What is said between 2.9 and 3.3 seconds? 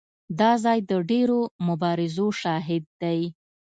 دی.